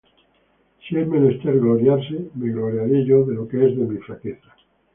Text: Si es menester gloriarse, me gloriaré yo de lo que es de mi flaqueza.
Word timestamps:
Si 0.81 0.97
es 0.97 1.05
menester 1.07 1.59
gloriarse, 1.59 2.31
me 2.33 2.49
gloriaré 2.51 3.05
yo 3.05 3.23
de 3.23 3.35
lo 3.35 3.47
que 3.47 3.57
es 3.67 3.77
de 3.77 3.85
mi 3.85 3.99
flaqueza. 3.99 4.51